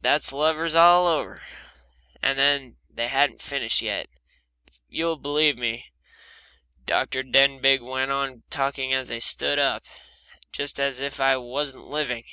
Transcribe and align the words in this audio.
That's 0.00 0.32
lovers 0.32 0.74
all 0.74 1.06
over. 1.06 1.40
And 2.20 2.74
they 2.90 3.06
hadn't 3.06 3.40
finished 3.40 3.80
yet, 3.80 4.08
if 4.66 4.80
you'll 4.88 5.16
believe 5.18 5.56
me. 5.56 5.86
Dr. 6.84 7.22
Denbigh 7.22 7.78
went 7.80 8.10
on 8.10 8.42
talking 8.50 8.92
as 8.92 9.06
they 9.06 9.20
stood 9.20 9.60
up, 9.60 9.84
just 10.50 10.80
as 10.80 10.98
if 10.98 11.20
I 11.20 11.36
wasn't 11.36 11.86
living. 11.86 12.24